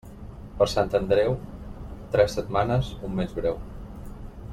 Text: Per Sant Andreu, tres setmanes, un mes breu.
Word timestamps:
Per 0.59 0.65
Sant 0.71 0.87
Andreu, 0.99 1.35
tres 2.15 2.33
setmanes, 2.39 2.89
un 3.09 3.15
mes 3.21 3.37
breu. 3.41 3.61